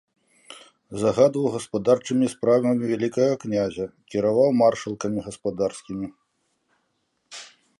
Загадваў 1.01 1.43
гаспадарчымі 1.55 2.25
справамі 2.35 2.83
вялікага 2.93 3.35
князя, 3.43 3.85
кіраваў 4.15 4.49
маршалкамі 4.63 5.19
гаспадарскімі. 5.27 6.07